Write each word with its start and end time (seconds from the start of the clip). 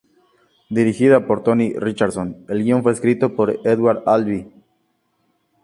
Dirigida 0.71 1.27
por 1.27 1.43
Tony 1.43 1.73
Richardson, 1.77 2.43
el 2.49 2.63
guion 2.63 2.81
fue 2.81 2.91
escrito 2.91 3.35
por 3.35 3.59
Edward 3.63 4.01
Albee. 4.07 4.51